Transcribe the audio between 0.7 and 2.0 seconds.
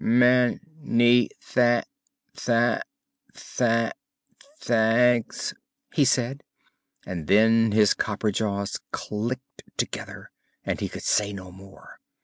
ny tha